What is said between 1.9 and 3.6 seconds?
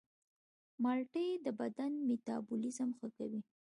میتابولیزم ښه کوي.